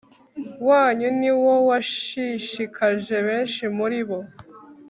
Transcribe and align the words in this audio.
wanyu 0.67 1.07
ni 1.19 1.31
wo 1.41 1.53
washishikaje 1.69 3.17
benshi 3.27 3.63
muri 3.77 3.99
bo 4.07 4.19